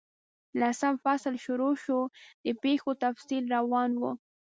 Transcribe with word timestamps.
لسم 0.59 0.93
فصل 1.03 1.33
شروع 1.45 1.73
شو، 1.83 1.99
د 2.45 2.45
پیښو 2.63 2.91
تفصیل 3.03 3.43
روان 3.55 3.91
وو. 4.01 4.11